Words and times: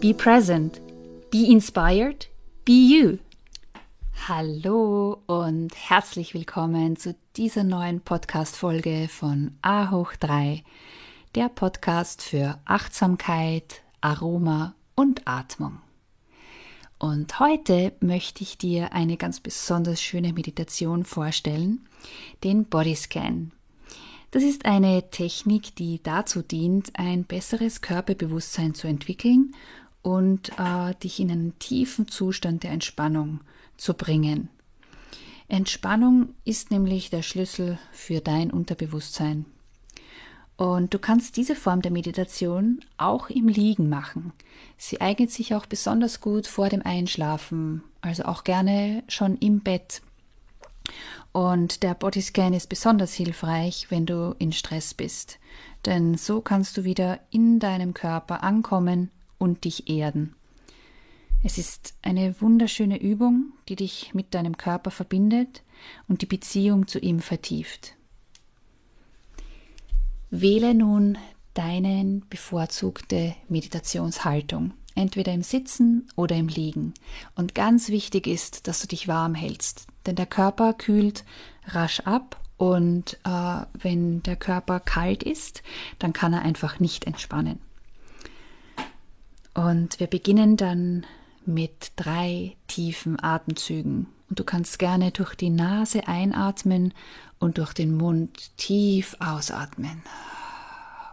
be 0.00 0.12
present, 0.12 0.80
be 1.30 1.50
inspired, 1.50 2.26
be 2.64 2.72
you. 2.72 3.18
Hallo 4.28 5.22
und 5.26 5.70
herzlich 5.74 6.34
willkommen 6.34 6.96
zu 6.96 7.14
dieser 7.36 7.64
neuen 7.64 8.02
Podcast-Folge 8.02 9.08
von 9.08 9.56
A 9.62 9.90
hoch 9.90 10.12
3, 10.20 10.62
der 11.34 11.48
Podcast 11.48 12.20
für 12.20 12.58
Achtsamkeit, 12.66 13.82
Aroma 14.02 14.74
und 14.96 15.26
Atmung. 15.26 15.78
Und 16.98 17.40
heute 17.40 17.92
möchte 18.00 18.42
ich 18.42 18.58
dir 18.58 18.92
eine 18.92 19.16
ganz 19.16 19.40
besonders 19.40 20.02
schöne 20.02 20.34
Meditation 20.34 21.04
vorstellen, 21.04 21.88
den 22.44 22.66
Bodyscan. 22.66 23.52
Das 24.30 24.42
ist 24.42 24.66
eine 24.66 25.08
Technik, 25.10 25.74
die 25.76 26.02
dazu 26.02 26.42
dient, 26.42 26.98
ein 26.98 27.24
besseres 27.24 27.80
Körperbewusstsein 27.80 28.74
zu 28.74 28.86
entwickeln 28.86 29.54
und 30.06 30.52
äh, 30.56 30.94
dich 31.02 31.18
in 31.18 31.32
einen 31.32 31.58
tiefen 31.58 32.06
Zustand 32.06 32.62
der 32.62 32.70
Entspannung 32.70 33.40
zu 33.76 33.92
bringen. 33.92 34.48
Entspannung 35.48 36.28
ist 36.44 36.70
nämlich 36.70 37.10
der 37.10 37.22
Schlüssel 37.22 37.76
für 37.90 38.20
dein 38.20 38.52
Unterbewusstsein. 38.52 39.46
Und 40.56 40.94
du 40.94 41.00
kannst 41.00 41.36
diese 41.36 41.56
Form 41.56 41.82
der 41.82 41.90
Meditation 41.90 42.84
auch 42.98 43.30
im 43.30 43.48
Liegen 43.48 43.88
machen. 43.88 44.32
Sie 44.78 45.00
eignet 45.00 45.32
sich 45.32 45.56
auch 45.56 45.66
besonders 45.66 46.20
gut 46.20 46.46
vor 46.46 46.68
dem 46.68 46.82
Einschlafen, 46.82 47.82
also 48.00 48.26
auch 48.26 48.44
gerne 48.44 49.02
schon 49.08 49.36
im 49.38 49.58
Bett. 49.58 50.02
Und 51.32 51.82
der 51.82 51.94
Bodyscan 51.94 52.54
ist 52.54 52.68
besonders 52.68 53.12
hilfreich, 53.12 53.88
wenn 53.90 54.06
du 54.06 54.36
in 54.38 54.52
Stress 54.52 54.94
bist, 54.94 55.40
denn 55.84 56.16
so 56.16 56.42
kannst 56.42 56.76
du 56.76 56.84
wieder 56.84 57.18
in 57.32 57.58
deinem 57.58 57.92
Körper 57.92 58.44
ankommen 58.44 59.10
und 59.38 59.64
dich 59.64 59.88
erden. 59.88 60.34
Es 61.44 61.58
ist 61.58 61.94
eine 62.02 62.40
wunderschöne 62.40 63.00
Übung, 63.00 63.52
die 63.68 63.76
dich 63.76 64.14
mit 64.14 64.34
deinem 64.34 64.56
Körper 64.56 64.90
verbindet 64.90 65.62
und 66.08 66.22
die 66.22 66.26
Beziehung 66.26 66.88
zu 66.88 66.98
ihm 66.98 67.20
vertieft. 67.20 67.94
Wähle 70.30 70.74
nun 70.74 71.18
deine 71.54 72.20
bevorzugte 72.28 73.34
Meditationshaltung, 73.48 74.72
entweder 74.94 75.32
im 75.32 75.42
Sitzen 75.42 76.08
oder 76.16 76.36
im 76.36 76.48
Liegen. 76.48 76.94
Und 77.34 77.54
ganz 77.54 77.90
wichtig 77.90 78.26
ist, 78.26 78.66
dass 78.66 78.80
du 78.80 78.88
dich 78.88 79.06
warm 79.06 79.34
hältst, 79.34 79.86
denn 80.06 80.16
der 80.16 80.26
Körper 80.26 80.74
kühlt 80.74 81.24
rasch 81.66 82.00
ab 82.00 82.40
und 82.56 83.18
äh, 83.24 83.66
wenn 83.74 84.22
der 84.22 84.36
Körper 84.36 84.80
kalt 84.80 85.22
ist, 85.22 85.62
dann 85.98 86.12
kann 86.12 86.32
er 86.32 86.42
einfach 86.42 86.80
nicht 86.80 87.06
entspannen. 87.06 87.60
Und 89.56 90.00
wir 90.00 90.06
beginnen 90.06 90.58
dann 90.58 91.06
mit 91.46 91.92
drei 91.96 92.56
tiefen 92.66 93.18
Atemzügen. 93.22 94.06
Und 94.28 94.38
du 94.38 94.44
kannst 94.44 94.78
gerne 94.78 95.12
durch 95.12 95.34
die 95.34 95.48
Nase 95.48 96.06
einatmen 96.08 96.92
und 97.38 97.56
durch 97.56 97.72
den 97.72 97.96
Mund 97.96 98.54
tief 98.58 99.16
ausatmen. 99.18 100.02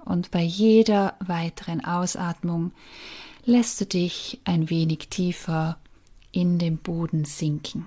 Und 0.03 0.29
bei 0.31 0.41
jeder 0.41 1.15
weiteren 1.21 1.85
Ausatmung 1.85 2.73
lässt 3.45 3.79
du 3.79 3.85
dich 3.85 4.41
ein 4.43 4.69
wenig 4.69 5.07
tiefer 5.09 5.77
in 6.33 6.59
den 6.59 6.79
Boden 6.79 7.23
sinken. 7.23 7.85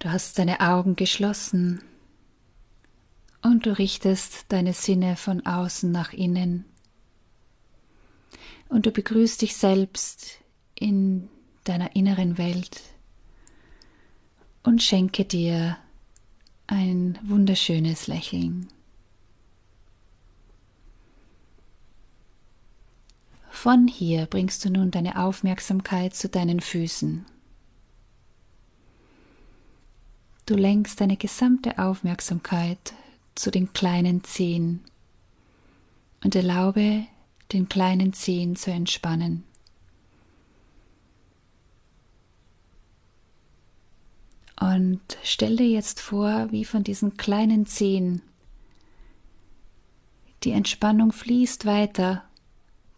Du 0.00 0.10
hast 0.10 0.36
deine 0.36 0.58
Augen 0.58 0.96
geschlossen 0.96 1.80
und 3.42 3.66
du 3.66 3.76
richtest 3.76 4.46
deine 4.48 4.72
Sinne 4.72 5.16
von 5.16 5.44
außen 5.46 5.90
nach 5.90 6.12
innen 6.12 6.64
und 8.68 8.86
du 8.86 8.90
begrüßt 8.90 9.42
dich 9.42 9.56
selbst 9.56 10.38
in 10.74 11.28
deiner 11.64 11.94
inneren 11.94 12.38
Welt 12.38 12.82
und 14.62 14.82
schenke 14.82 15.24
dir 15.24 15.76
ein 16.66 17.18
wunderschönes 17.22 18.06
Lächeln. 18.06 18.68
Von 23.50 23.88
hier 23.88 24.26
bringst 24.26 24.64
du 24.64 24.70
nun 24.70 24.90
deine 24.90 25.22
Aufmerksamkeit 25.22 26.14
zu 26.14 26.28
deinen 26.28 26.60
Füßen. 26.60 27.26
Du 30.46 30.54
lenkst 30.54 31.00
deine 31.00 31.16
gesamte 31.16 31.78
Aufmerksamkeit 31.78 32.94
zu 33.40 33.50
den 33.50 33.72
kleinen 33.72 34.22
Zehen 34.22 34.84
und 36.22 36.34
erlaube 36.34 37.06
den 37.52 37.70
kleinen 37.70 38.12
Zehen 38.12 38.54
zu 38.54 38.70
entspannen. 38.70 39.44
Und 44.60 45.00
stell 45.22 45.56
dir 45.56 45.68
jetzt 45.68 46.00
vor, 46.00 46.52
wie 46.52 46.66
von 46.66 46.84
diesen 46.84 47.16
kleinen 47.16 47.64
Zehen 47.64 48.20
die 50.42 50.50
Entspannung 50.52 51.10
fließt 51.10 51.64
weiter 51.64 52.24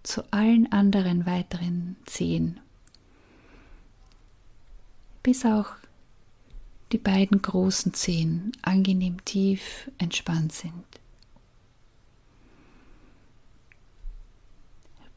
zu 0.03 0.25
allen 0.33 0.73
anderen 0.73 1.25
weiteren 1.25 1.95
Zehen, 2.05 2.59
bis 5.23 5.45
auch 5.45 5.77
die 6.93 6.99
beiden 6.99 7.41
großen 7.41 7.95
Zehen 7.95 8.53
angenehm 8.61 9.25
tief 9.25 9.91
entspannt 9.99 10.53
sind. 10.53 10.85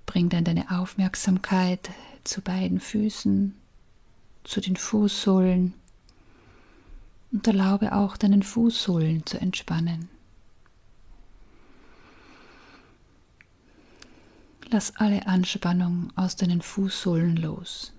Bring 0.05 0.29
dann 0.29 0.45
deine 0.45 0.71
Aufmerksamkeit 0.71 1.89
zu 2.23 2.41
beiden 2.41 2.79
Füßen, 2.79 3.55
zu 4.45 4.61
den 4.61 4.77
Fußsohlen 4.77 5.73
und 7.31 7.45
erlaube 7.45 7.93
auch 7.93 8.15
deinen 8.15 8.41
Fußsohlen 8.41 9.25
zu 9.25 9.39
entspannen. 9.41 10.07
Lass 14.69 14.95
alle 14.95 15.27
Anspannung 15.27 16.11
aus 16.15 16.37
deinen 16.37 16.61
Fußsohlen 16.61 17.35
los. 17.35 17.94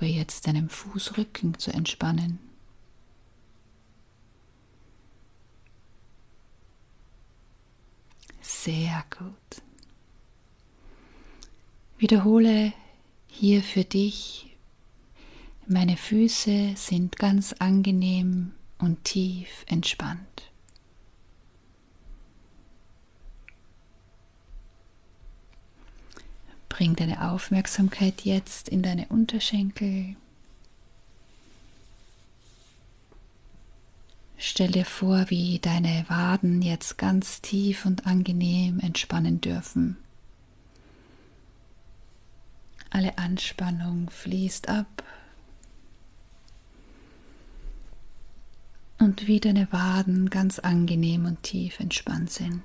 Erlaube 0.00 0.06
jetzt 0.06 0.46
deinem 0.46 0.68
Fußrücken 0.68 1.58
zu 1.58 1.72
entspannen. 1.72 2.38
Sehr 8.40 9.04
gut. 9.10 9.62
Wiederhole 11.98 12.72
hier 13.28 13.62
für 13.62 13.84
dich, 13.84 14.56
meine 15.66 15.96
Füße 15.96 16.72
sind 16.74 17.16
ganz 17.16 17.52
angenehm 17.52 18.52
und 18.78 19.04
tief 19.04 19.64
entspannt. 19.66 20.49
Bring 26.80 26.96
deine 26.96 27.30
Aufmerksamkeit 27.30 28.22
jetzt 28.22 28.70
in 28.70 28.80
deine 28.80 29.06
Unterschenkel. 29.08 30.16
stell 34.38 34.70
dir 34.70 34.86
vor, 34.86 35.28
wie 35.28 35.58
deine 35.58 36.06
Waden 36.08 36.62
jetzt 36.62 36.96
ganz 36.96 37.42
tief 37.42 37.84
und 37.84 38.06
angenehm 38.06 38.80
entspannen 38.80 39.42
dürfen. 39.42 39.98
Alle 42.88 43.18
Anspannung 43.18 44.08
fließt 44.08 44.70
ab 44.70 45.04
und 48.98 49.26
wie 49.26 49.38
deine 49.38 49.70
Waden 49.70 50.30
ganz 50.30 50.58
angenehm 50.58 51.26
und 51.26 51.42
tief 51.42 51.78
entspannt 51.78 52.30
sind. 52.30 52.62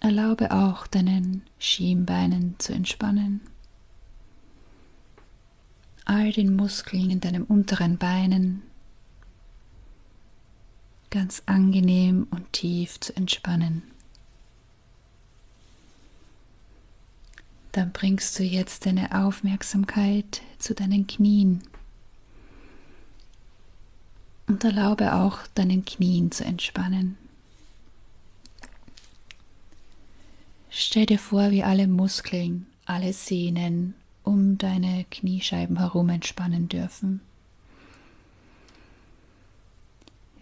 Erlaube 0.00 0.50
auch 0.50 0.86
deinen 0.86 1.42
Schienbeinen 1.58 2.54
zu 2.58 2.72
entspannen, 2.72 3.42
all 6.06 6.32
den 6.32 6.56
Muskeln 6.56 7.10
in 7.10 7.20
deinen 7.20 7.44
unteren 7.44 7.98
Beinen 7.98 8.62
ganz 11.10 11.42
angenehm 11.44 12.26
und 12.30 12.50
tief 12.52 12.98
zu 13.00 13.14
entspannen. 13.14 13.82
Dann 17.72 17.92
bringst 17.92 18.38
du 18.38 18.42
jetzt 18.42 18.86
deine 18.86 19.14
Aufmerksamkeit 19.14 20.40
zu 20.58 20.74
deinen 20.74 21.06
Knien 21.06 21.62
und 24.46 24.64
erlaube 24.64 25.14
auch 25.14 25.46
deinen 25.54 25.84
Knien 25.84 26.32
zu 26.32 26.44
entspannen. 26.44 27.16
Stell 30.82 31.04
dir 31.04 31.18
vor, 31.18 31.50
wie 31.50 31.62
alle 31.62 31.86
Muskeln, 31.86 32.64
alle 32.86 33.12
Sehnen 33.12 33.92
um 34.24 34.56
deine 34.56 35.04
Kniescheiben 35.10 35.76
herum 35.78 36.08
entspannen 36.08 36.70
dürfen. 36.70 37.20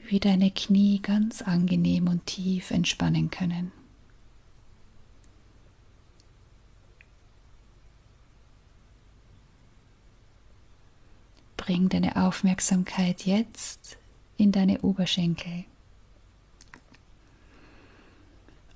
Wie 0.06 0.20
deine 0.20 0.52
Knie 0.52 1.00
ganz 1.02 1.42
angenehm 1.42 2.06
und 2.06 2.24
tief 2.26 2.70
entspannen 2.70 3.30
können. 3.30 3.72
Bring 11.56 11.88
deine 11.88 12.14
Aufmerksamkeit 12.14 13.26
jetzt 13.26 13.98
in 14.36 14.52
deine 14.52 14.82
Oberschenkel 14.82 15.64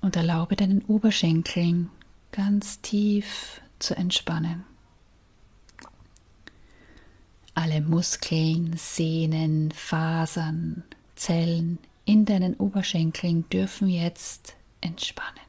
und 0.03 0.17
erlaube 0.17 0.57
deinen 0.57 0.83
Oberschenkeln 0.83 1.89
ganz 2.31 2.81
tief 2.81 3.61
zu 3.79 3.95
entspannen. 3.95 4.65
Alle 7.55 7.79
Muskeln, 7.81 8.75
Sehnen, 8.75 9.71
Fasern, 9.71 10.83
Zellen 11.15 11.79
in 12.03 12.25
deinen 12.25 12.55
Oberschenkeln 12.55 13.47
dürfen 13.49 13.87
jetzt 13.87 14.57
entspannen. 14.81 15.39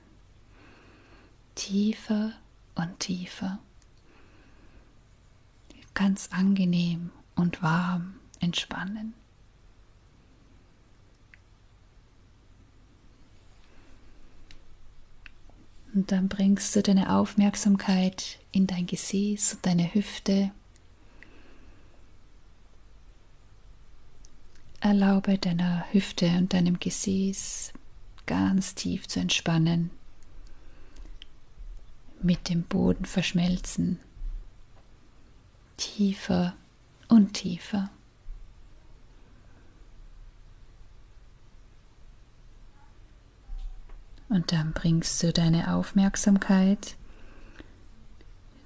Tiefer 1.56 2.33
und 2.77 3.01
tiefer. 3.01 3.59
Ganz 5.95 6.29
angenehm 6.31 7.11
und 7.35 7.61
warm 7.62 8.15
entspannen. 8.39 9.15
Und 15.94 16.11
dann 16.11 16.29
bringst 16.29 16.75
du 16.75 16.82
deine 16.82 17.14
Aufmerksamkeit 17.14 18.41
in 18.50 18.67
dein 18.67 18.87
Gesäß 18.87 19.55
und 19.55 19.67
deine 19.67 19.94
Hüfte. 19.94 20.50
Erlaube 24.81 25.38
deiner 25.38 25.87
Hüfte 25.93 26.26
und 26.26 26.52
deinem 26.52 26.81
Gesäß 26.81 27.73
ganz 28.26 28.75
tief 28.75 29.06
zu 29.06 29.20
entspannen, 29.20 29.91
mit 32.20 32.49
dem 32.49 32.64
Boden 32.64 33.05
verschmelzen, 33.05 34.00
tiefer 35.76 36.55
und 37.08 37.35
tiefer. 37.35 37.91
Und 44.35 44.51
dann 44.51 44.73
bringst 44.73 45.23
du 45.23 45.33
deine 45.33 45.73
Aufmerksamkeit 45.73 46.97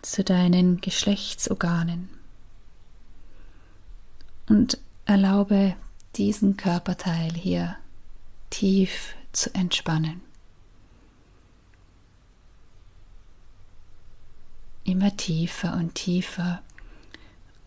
zu 0.00 0.25
deinen 0.25 0.81
Geschlechtsorganen 0.81 2.09
und 4.49 4.79
erlaube 5.05 5.76
diesen 6.17 6.56
Körperteil 6.56 7.32
hier 7.32 7.76
tief 8.49 9.15
zu 9.32 9.55
entspannen. 9.55 10.23
Immer 14.85 15.14
tiefer 15.19 15.75
und 15.75 15.97
tiefer 15.97 16.62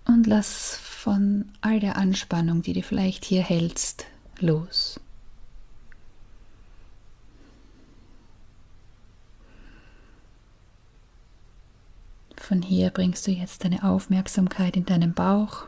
und 0.05 0.25
lass 0.25 0.75
von 0.75 1.51
all 1.61 1.79
der 1.79 1.97
Anspannung, 1.97 2.63
die 2.63 2.73
du 2.73 2.81
vielleicht 2.81 3.25
hier 3.25 3.43
hältst, 3.43 4.07
los. 4.39 4.99
Von 12.51 12.61
hier 12.61 12.89
bringst 12.89 13.25
du 13.25 13.31
jetzt 13.31 13.63
deine 13.63 13.81
Aufmerksamkeit 13.81 14.75
in 14.75 14.83
deinen 14.83 15.13
Bauch 15.13 15.67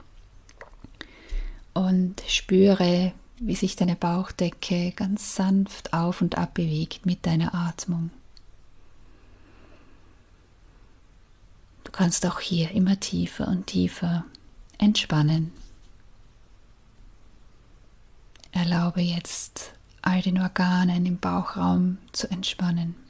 und 1.74 2.21
spüre, 2.27 3.13
wie 3.38 3.56
sich 3.56 3.77
deine 3.77 3.95
Bauchdecke 3.95 4.91
ganz 4.91 5.33
sanft 5.33 5.94
auf 5.94 6.21
und 6.21 6.38
ab 6.38 6.56
bewegt 6.56 7.06
mit 7.06 7.25
deiner 7.25 7.56
Atmung. 7.56 8.09
Du 11.85 11.91
kannst 11.94 12.25
auch 12.25 12.41
hier 12.41 12.71
immer 12.71 13.00
tiefer 13.00 13.47
und 13.47 13.68
tiefer 13.68 14.25
entspannen. 14.77 15.53
Erlaube 18.51 19.00
jetzt 19.00 19.71
all 20.01 20.21
den 20.21 20.38
Organen 20.38 21.06
im 21.06 21.18
Bauchraum 21.18 21.97
zu 22.12 22.29
entspannen. 22.29 23.02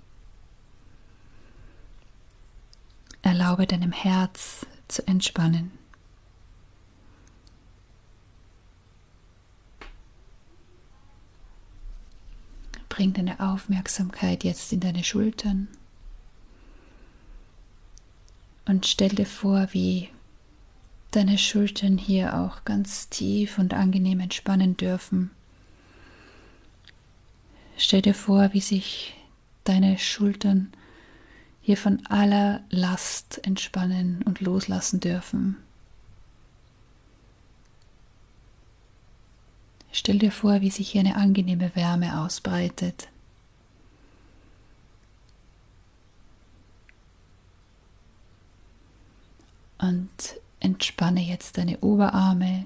Erlaube 3.33 3.65
deinem 3.65 3.91
Herz 3.91 4.63
zu 4.87 5.07
entspannen. 5.07 5.71
Bring 12.89 13.11
deine 13.13 13.39
Aufmerksamkeit 13.39 14.43
jetzt 14.43 14.71
in 14.71 14.81
deine 14.81 15.03
Schultern 15.03 15.67
und 18.65 18.85
stell 18.85 19.09
dir 19.09 19.25
vor, 19.25 19.67
wie 19.71 20.09
deine 21.09 21.39
Schultern 21.39 21.97
hier 21.97 22.37
auch 22.37 22.63
ganz 22.65 23.09
tief 23.09 23.57
und 23.57 23.73
angenehm 23.73 24.19
entspannen 24.19 24.77
dürfen. 24.77 25.31
Stell 27.77 28.03
dir 28.03 28.13
vor, 28.13 28.53
wie 28.53 28.61
sich 28.61 29.15
deine 29.63 29.97
Schultern 29.97 30.71
hier 31.63 31.77
von 31.77 32.05
aller 32.07 32.61
Last 32.69 33.39
entspannen 33.47 34.21
und 34.23 34.41
loslassen 34.41 34.99
dürfen. 34.99 35.57
Stell 39.93 40.19
dir 40.19 40.31
vor, 40.31 40.59
wie 40.59 40.69
sich 40.69 40.89
hier 40.89 40.99
eine 40.99 41.15
angenehme 41.15 41.73
Wärme 41.75 42.19
ausbreitet. 42.19 43.07
Und 49.77 50.09
entspanne 50.59 51.21
jetzt 51.21 51.57
deine 51.57 51.79
Oberarme, 51.79 52.65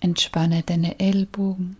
entspanne 0.00 0.64
deine 0.64 0.98
Ellbogen, 0.98 1.76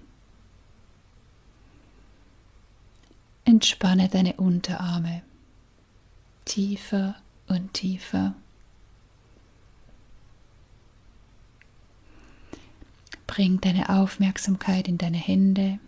entspanne 3.46 4.08
deine 4.08 4.34
Unterarme 4.34 5.22
tiefer 6.44 7.14
und 7.46 7.72
tiefer. 7.72 8.34
Bring 13.26 13.60
deine 13.60 13.88
Aufmerksamkeit 13.88 14.88
in 14.88 14.98
deine 14.98 15.16
Hände 15.16 15.78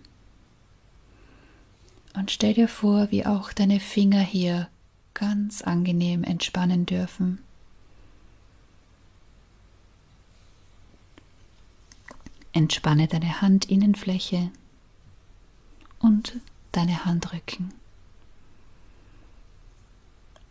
und 2.14 2.30
stell 2.30 2.54
dir 2.54 2.68
vor, 2.68 3.10
wie 3.10 3.26
auch 3.26 3.52
deine 3.52 3.80
Finger 3.80 4.20
hier 4.20 4.68
ganz 5.14 5.62
angenehm 5.62 6.24
entspannen 6.24 6.86
dürfen. 6.86 7.42
Entspanne 12.52 13.08
deine 13.08 13.40
Handinnenfläche 13.40 14.50
und 16.00 16.40
deine 16.72 17.04
Handrücken. 17.04 17.72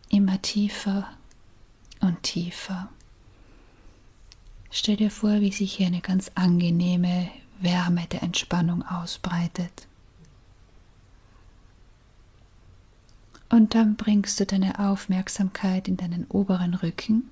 Immer 0.08 0.40
tiefer 0.40 1.08
und 2.00 2.22
tiefer 2.22 2.88
Stell 4.70 4.96
dir 4.96 5.10
vor, 5.10 5.40
wie 5.40 5.50
sich 5.50 5.74
hier 5.74 5.86
eine 5.86 6.00
ganz 6.00 6.30
angenehme 6.34 7.30
Wärme 7.60 8.06
der 8.06 8.22
Entspannung 8.22 8.86
ausbreitet. 8.86 9.86
Und 13.48 13.74
dann 13.74 13.96
bringst 13.96 14.38
du 14.38 14.46
deine 14.46 14.78
Aufmerksamkeit 14.78 15.88
in 15.88 15.96
deinen 15.96 16.26
oberen 16.26 16.74
Rücken 16.74 17.30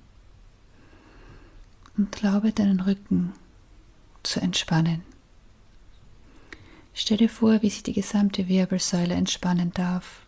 und 1.95 2.11
glaube 2.11 2.51
deinen 2.51 2.79
Rücken 2.79 3.33
zu 4.23 4.41
entspannen. 4.41 5.03
Stell 6.99 7.17
dir 7.17 7.29
vor, 7.29 7.61
wie 7.61 7.69
sich 7.69 7.83
die 7.83 7.93
gesamte 7.93 8.47
Wirbelsäule 8.47 9.13
entspannen 9.13 9.71
darf. 9.71 10.25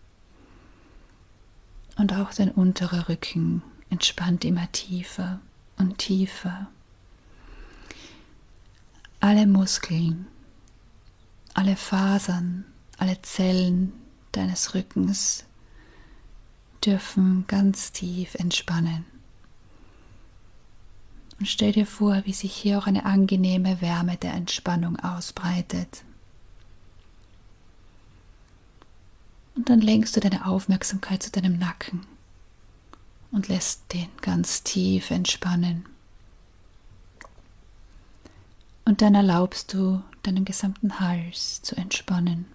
Und 1.98 2.14
auch 2.14 2.32
dein 2.32 2.52
unterer 2.52 3.10
Rücken 3.10 3.64
entspannt 3.90 4.46
immer 4.46 4.72
tiefer 4.72 5.40
und 5.80 5.98
tiefer. 5.98 6.68
Alle 9.20 9.48
Muskeln, 9.48 10.28
alle 11.56 11.76
Fasern, 11.76 12.66
alle 13.00 13.20
Zellen 13.24 13.92
deines 14.32 14.76
Rückens 14.76 15.46
dürfen 16.86 17.46
ganz 17.48 17.94
tief 17.94 18.36
entspannen. 18.36 19.06
Und 21.40 21.48
stell 21.48 21.72
dir 21.72 21.88
vor, 21.88 22.22
wie 22.26 22.34
sich 22.34 22.54
hier 22.54 22.78
auch 22.78 22.86
eine 22.86 23.06
angenehme 23.06 23.82
Wärme 23.82 24.18
der 24.18 24.34
Entspannung 24.34 24.98
ausbreitet. 25.00 26.04
Und 29.60 29.70
dann 29.70 29.82
lenkst 29.82 30.16
du 30.16 30.22
deine 30.22 30.46
Aufmerksamkeit 30.46 31.22
zu 31.22 31.32
deinem 31.32 31.60
Nacken 31.60 32.08
und 33.30 33.50
lässt 33.50 33.94
den 33.94 34.08
ganz 34.22 34.64
tief 34.64 35.12
entspannen. 35.12 35.86
Und 38.86 39.02
dann 39.02 39.16
erlaubst 39.16 39.74
du 39.74 40.02
deinen 40.24 40.46
gesamten 40.46 41.02
Hals 41.02 41.62
zu 41.62 41.76
entspannen. 41.76 42.46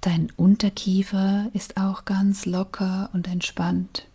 Dein 0.00 0.32
Unterkiefer 0.34 1.50
ist 1.52 1.76
auch 1.76 2.06
ganz 2.06 2.46
locker 2.46 3.10
und 3.12 3.28
entspannt. 3.28 4.06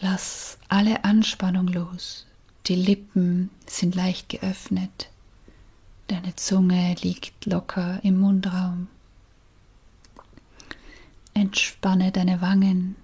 Lass 0.00 0.58
alle 0.66 1.04
Anspannung 1.04 1.68
los. 1.68 2.26
Die 2.66 2.74
Lippen 2.74 3.50
sind 3.66 3.94
leicht 3.94 4.28
geöffnet. 4.28 5.10
Deine 6.08 6.34
Zunge 6.36 6.94
liegt 7.00 7.46
locker 7.46 8.00
im 8.02 8.20
Mundraum. 8.20 8.88
Entspanne 11.34 12.12
deine 12.12 12.40
Wangen. 12.40 12.96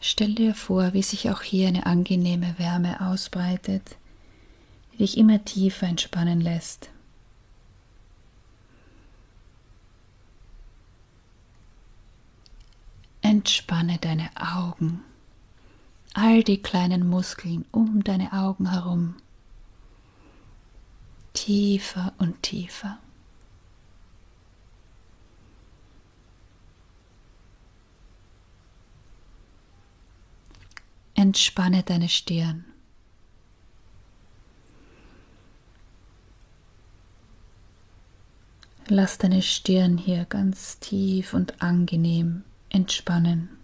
Stell 0.00 0.34
dir 0.34 0.54
vor, 0.54 0.92
wie 0.92 1.02
sich 1.02 1.30
auch 1.30 1.42
hier 1.42 1.68
eine 1.68 1.86
angenehme 1.86 2.58
Wärme 2.58 3.00
ausbreitet 3.00 3.96
dich 4.98 5.16
immer 5.16 5.44
tiefer 5.44 5.86
entspannen 5.86 6.40
lässt. 6.40 6.90
Entspanne 13.22 13.98
deine 13.98 14.30
Augen, 14.36 15.04
all 16.20 16.42
die 16.42 16.60
kleinen 16.60 17.08
Muskeln 17.08 17.64
um 17.70 18.02
deine 18.02 18.32
Augen 18.32 18.72
herum, 18.72 19.14
tiefer 21.32 22.12
und 22.18 22.42
tiefer. 22.42 22.98
Entspanne 31.14 31.84
deine 31.84 32.08
Stirn. 32.08 32.64
Lass 38.88 39.18
deine 39.18 39.42
Stirn 39.42 39.98
hier 39.98 40.24
ganz 40.24 40.80
tief 40.80 41.32
und 41.32 41.62
angenehm 41.62 42.42
entspannen. 42.70 43.57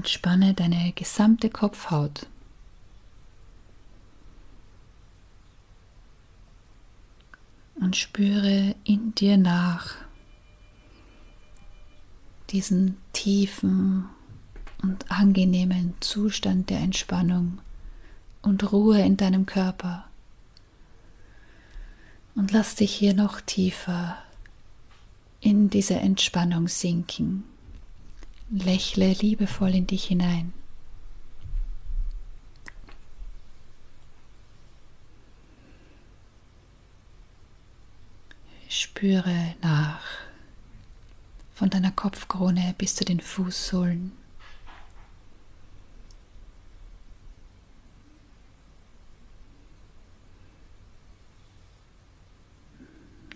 Entspanne 0.00 0.54
deine 0.54 0.92
gesamte 0.92 1.50
Kopfhaut. 1.50 2.26
Und 7.74 7.96
spüre 7.96 8.74
in 8.84 9.14
dir 9.14 9.36
nach 9.36 9.96
diesen 12.48 12.96
tiefen 13.12 14.06
und 14.82 15.10
angenehmen 15.10 15.92
Zustand 16.00 16.70
der 16.70 16.78
Entspannung 16.78 17.58
und 18.40 18.72
Ruhe 18.72 19.02
in 19.02 19.18
deinem 19.18 19.44
Körper. 19.44 20.06
Und 22.34 22.52
lass 22.52 22.74
dich 22.74 22.94
hier 22.94 23.12
noch 23.12 23.42
tiefer 23.42 24.16
in 25.40 25.68
diese 25.68 25.96
Entspannung 25.96 26.68
sinken. 26.68 27.49
Lächle 28.52 29.12
liebevoll 29.12 29.76
in 29.76 29.86
dich 29.86 30.06
hinein. 30.06 30.52
Spüre 38.68 39.54
nach 39.62 40.02
von 41.54 41.70
deiner 41.70 41.92
Kopfkrone 41.92 42.74
bis 42.76 42.96
zu 42.96 43.04
den 43.04 43.20
Fußsohlen. 43.20 44.10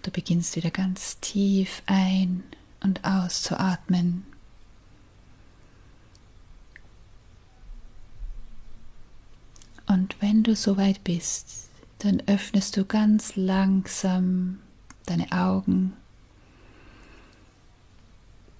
Du 0.02 0.10
beginnst 0.10 0.56
wieder 0.56 0.70
ganz 0.70 1.20
tief 1.20 1.82
ein 1.86 2.42
und 2.80 3.04
aus 3.04 3.42
zu 3.42 3.58
atmen. 3.58 4.26
Wenn 10.20 10.42
du 10.42 10.54
soweit 10.54 11.04
bist, 11.04 11.68
dann 11.98 12.22
öffnest 12.26 12.76
du 12.76 12.84
ganz 12.84 13.36
langsam 13.36 14.60
deine 15.06 15.32
Augen, 15.32 15.92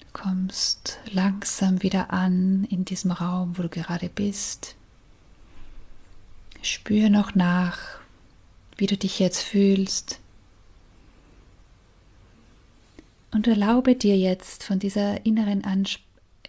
du 0.00 0.06
kommst 0.12 0.98
langsam 1.10 1.82
wieder 1.82 2.12
an 2.12 2.64
in 2.70 2.84
diesem 2.84 3.10
Raum, 3.10 3.56
wo 3.56 3.62
du 3.62 3.68
gerade 3.68 4.08
bist. 4.08 4.76
Spür 6.62 7.10
noch 7.10 7.34
nach, 7.34 7.78
wie 8.76 8.86
du 8.86 8.96
dich 8.96 9.18
jetzt 9.18 9.42
fühlst. 9.42 10.20
Und 13.30 13.46
erlaube 13.46 13.96
dir 13.96 14.16
jetzt 14.16 14.62
von 14.64 14.78
dieser 14.78 15.26
inneren, 15.26 15.64
Ansp 15.64 16.00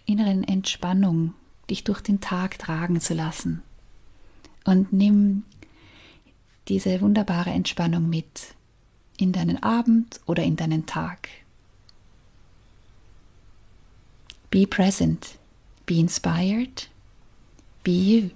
inneren 0.06 0.44
Entspannung 0.44 1.34
dich 1.68 1.82
durch 1.82 2.00
den 2.00 2.20
Tag 2.20 2.58
tragen 2.58 3.00
zu 3.00 3.12
lassen. 3.12 3.62
Und 4.66 4.92
nimm 4.92 5.44
diese 6.68 7.00
wunderbare 7.00 7.50
Entspannung 7.50 8.10
mit 8.10 8.54
in 9.16 9.32
deinen 9.32 9.62
Abend 9.62 10.20
oder 10.26 10.42
in 10.42 10.56
deinen 10.56 10.84
Tag. 10.84 11.28
Be 14.50 14.66
present, 14.66 15.38
be 15.86 16.00
inspired, 16.00 16.88
be 17.84 17.92
you. 17.92 18.30